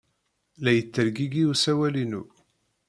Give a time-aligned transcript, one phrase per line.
[0.63, 2.21] La yettergigi usawal-inu.